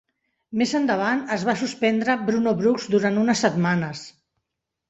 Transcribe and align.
Més 0.61 0.71
endavant 0.79 1.19
es 1.35 1.43
va 1.49 1.55
suspendre 1.59 2.17
Bruno 2.31 2.57
Brooks 2.63 2.91
durant 2.97 3.23
unes 3.27 3.45
setmanes. 3.47 4.07